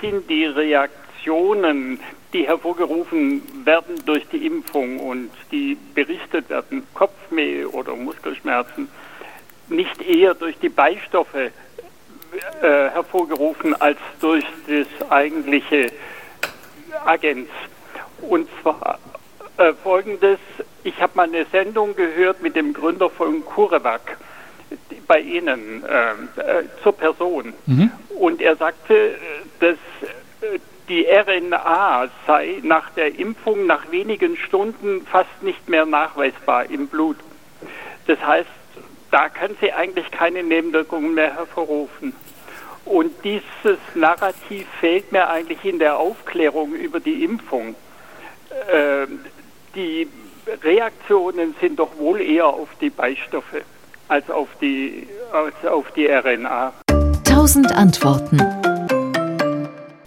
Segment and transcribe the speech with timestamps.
[0.00, 2.00] sind die Reaktionen,
[2.32, 8.88] die hervorgerufen werden durch die Impfung und die berichtet werden, Kopfweh oder Muskelschmerzen,
[9.68, 11.50] nicht eher durch die Beistoffe
[12.62, 15.90] äh, hervorgerufen als durch das eigentliche
[17.04, 17.48] Agens.
[18.20, 18.98] Und zwar
[19.56, 20.38] äh, folgendes,
[20.84, 24.18] ich habe mal eine Sendung gehört mit dem Gründer von CureVac
[25.06, 26.10] bei Ihnen äh,
[26.40, 27.54] äh, zur Person.
[27.66, 27.90] Mhm.
[28.18, 29.14] Und er sagte,
[29.60, 29.76] dass
[30.40, 30.58] äh,
[30.88, 37.16] die RNA sei nach der Impfung nach wenigen Stunden fast nicht mehr nachweisbar im Blut.
[38.06, 38.48] Das heißt,
[39.10, 42.12] da kann sie eigentlich keine Nebenwirkungen mehr hervorrufen.
[42.84, 47.76] Und dieses Narrativ fehlt mir eigentlich in der Aufklärung über die Impfung.
[48.72, 49.06] Äh,
[49.74, 50.08] die
[50.62, 53.62] Reaktionen sind doch wohl eher auf die Beistoffe
[54.08, 56.72] als auf die, als auf die RNA.
[57.48, 58.38] Tausend Antworten.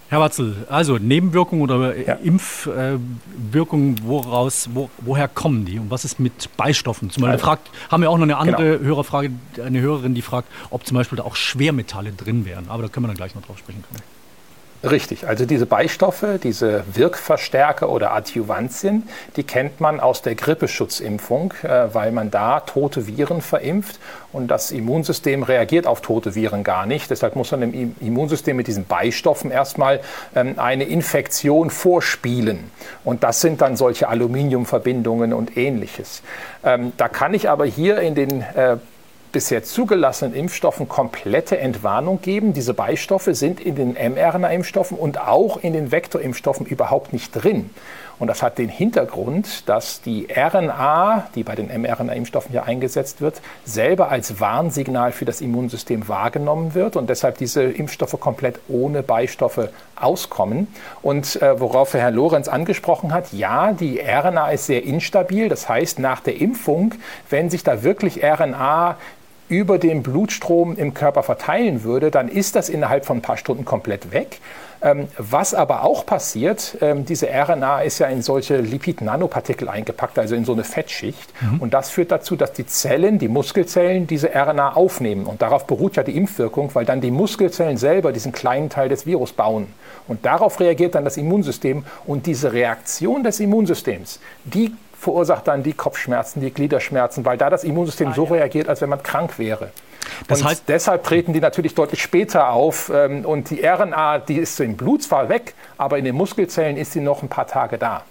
[0.09, 2.13] Herr Watzel, also Nebenwirkungen oder ja.
[2.13, 7.09] Impfwirkungen, äh, woraus, wo, woher kommen die und was ist mit Beistoffen?
[7.09, 8.89] Zum Beispiel also, fragt, haben wir auch noch eine andere genau.
[8.89, 9.31] Hörerfrage,
[9.65, 12.65] eine Hörerin, die fragt, ob zum Beispiel da auch Schwermetalle drin wären.
[12.69, 13.83] Aber da können wir dann gleich noch drauf sprechen.
[13.89, 14.03] Können.
[14.83, 21.93] Richtig, also diese Beistoffe, diese Wirkverstärker oder Adjuvantien, die kennt man aus der Grippeschutzimpfung, äh,
[21.93, 23.99] weil man da tote Viren verimpft
[24.33, 27.11] und das Immunsystem reagiert auf tote Viren gar nicht.
[27.11, 29.99] Deshalb muss man dem Immunsystem mit diesen Beistoffen erstmal
[30.35, 32.71] ähm, eine Infektion vorspielen.
[33.03, 36.23] Und das sind dann solche Aluminiumverbindungen und ähnliches.
[36.63, 38.77] Ähm, da kann ich aber hier in den äh,
[39.31, 42.53] bisher zugelassenen Impfstoffen komplette Entwarnung geben.
[42.53, 47.69] Diese Beistoffe sind in den mRNA-Impfstoffen und auch in den Vektorimpfstoffen überhaupt nicht drin.
[48.21, 53.41] Und das hat den Hintergrund, dass die RNA, die bei den mRNA-Impfstoffen ja eingesetzt wird,
[53.65, 59.71] selber als Warnsignal für das Immunsystem wahrgenommen wird und deshalb diese Impfstoffe komplett ohne Beistoffe
[59.95, 60.67] auskommen.
[61.01, 65.49] Und äh, worauf Herr Lorenz angesprochen hat, ja, die RNA ist sehr instabil.
[65.49, 66.93] Das heißt, nach der Impfung,
[67.31, 68.97] wenn sich da wirklich RNA
[69.51, 73.65] über den Blutstrom im Körper verteilen würde, dann ist das innerhalb von ein paar Stunden
[73.65, 74.39] komplett weg.
[74.81, 80.35] Ähm, was aber auch passiert, ähm, diese RNA ist ja in solche Lipid-Nanopartikel eingepackt, also
[80.35, 81.33] in so eine Fettschicht.
[81.41, 81.59] Mhm.
[81.59, 85.25] Und das führt dazu, dass die Zellen, die Muskelzellen, diese RNA aufnehmen.
[85.25, 89.05] Und darauf beruht ja die Impfwirkung, weil dann die Muskelzellen selber diesen kleinen Teil des
[89.05, 89.67] Virus bauen.
[90.07, 91.83] Und darauf reagiert dann das Immunsystem.
[92.07, 97.63] Und diese Reaktion des Immunsystems, die verursacht dann die Kopfschmerzen, die Gliederschmerzen, weil da das
[97.63, 98.33] Immunsystem ah, so ja.
[98.33, 99.71] reagiert, als wenn man krank wäre.
[100.27, 102.91] Das und heißt, deshalb treten die natürlich deutlich später auf.
[102.93, 106.91] Ähm, und die RNA, die ist im Blut zwar weg, aber in den Muskelzellen ist
[106.91, 108.03] sie noch ein paar Tage da.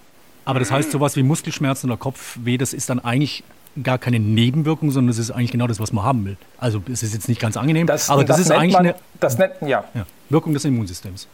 [0.45, 3.45] Aber das heißt, sowas wie Muskelschmerzen oder Kopfweh, das ist dann eigentlich
[3.81, 6.37] gar keine Nebenwirkung, sondern das ist eigentlich genau das, was man haben will.
[6.59, 8.95] Also es ist jetzt nicht ganz angenehm, das, aber das, das ist eigentlich man, eine
[9.21, 9.85] das nennt, ja.
[9.95, 11.29] ja, Wirkung des Immunsystems.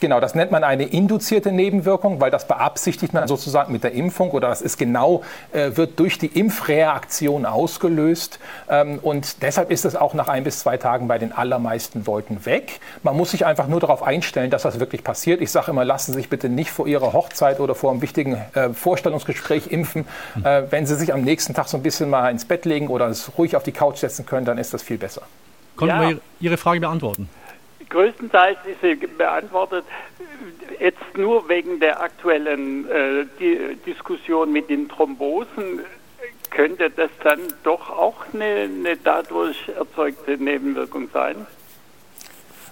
[0.00, 4.30] Genau, das nennt man eine induzierte Nebenwirkung, weil das beabsichtigt man sozusagen mit der Impfung
[4.30, 8.38] oder das ist genau, äh, wird durch die Impfreaktion ausgelöst.
[8.68, 12.44] Ähm, und deshalb ist es auch nach ein bis zwei Tagen bei den allermeisten Leuten
[12.46, 12.80] weg.
[13.02, 15.40] Man muss sich einfach nur darauf einstellen, dass das wirklich passiert.
[15.40, 18.34] Ich sage immer, lassen Sie sich bitte nicht vor Ihrer Hochzeit oder vor einem wichtigen
[18.54, 20.06] äh, Vorstellungsgespräch impfen.
[20.34, 20.44] Mhm.
[20.44, 23.06] Äh, wenn Sie sich am nächsten Tag so ein bisschen mal ins Bett legen oder
[23.08, 25.22] es ruhig auf die Couch setzen können, dann ist das viel besser.
[25.76, 26.08] Konnten ja.
[26.08, 27.28] wir Ihre Frage beantworten?
[27.88, 29.84] Größtenteils ist sie beantwortet.
[30.80, 35.80] Jetzt nur wegen der aktuellen äh, die Diskussion mit den Thrombosen
[36.50, 41.46] könnte das dann doch auch eine, eine dadurch erzeugte Nebenwirkung sein?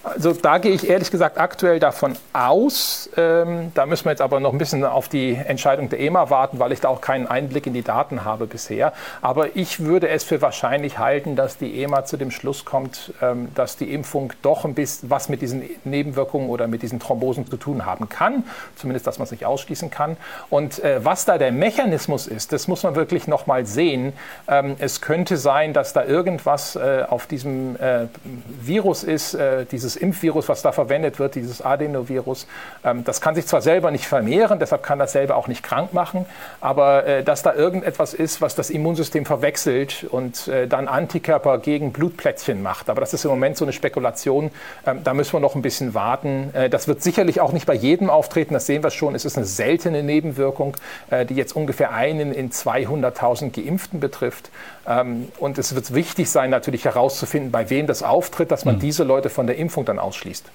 [0.04, 3.08] Also da gehe ich ehrlich gesagt aktuell davon aus.
[3.16, 6.58] Ähm, da müssen wir jetzt aber noch ein bisschen auf die Entscheidung der EMA warten,
[6.58, 8.92] weil ich da auch keinen Einblick in die Daten habe bisher.
[9.22, 13.48] Aber ich würde es für wahrscheinlich halten, dass die EMA zu dem Schluss kommt, ähm,
[13.54, 17.56] dass die Impfung doch ein bisschen was mit diesen Nebenwirkungen oder mit diesen Thrombosen zu
[17.56, 18.44] tun haben kann.
[18.76, 20.18] Zumindest, dass man es nicht ausschließen kann.
[20.50, 24.12] Und äh, was da der Mechanismus ist, das muss man wirklich noch mal sehen.
[24.48, 28.06] Ähm, es könnte sein, dass da irgendwas äh, auf diesem äh,
[28.60, 32.46] Virus ist, äh, dieses dieses Impfvirus, was da verwendet wird, dieses Adenovirus,
[32.84, 35.92] ähm, das kann sich zwar selber nicht vermehren, deshalb kann das selber auch nicht krank
[35.92, 36.26] machen,
[36.60, 41.92] aber äh, dass da irgendetwas ist, was das Immunsystem verwechselt und äh, dann Antikörper gegen
[41.92, 42.90] Blutplättchen macht.
[42.90, 44.50] Aber das ist im Moment so eine Spekulation.
[44.86, 46.50] Ähm, da müssen wir noch ein bisschen warten.
[46.52, 48.54] Äh, das wird sicherlich auch nicht bei jedem auftreten.
[48.54, 49.14] Das sehen wir schon.
[49.14, 50.76] Es ist eine seltene Nebenwirkung,
[51.28, 54.50] die jetzt ungefähr einen in 200.000 Geimpften betrifft.
[54.86, 58.80] Ähm, und es wird wichtig sein, natürlich herauszufinden, bei wem das auftritt, dass man mhm.
[58.80, 60.50] diese Leute von der Impfung dann ausschließt.